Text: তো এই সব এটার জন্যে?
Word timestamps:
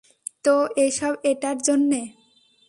তো 0.45 0.55
এই 0.75 0.91
সব 0.91 1.13
এটার 1.23 1.57
জন্যে? 1.67 2.01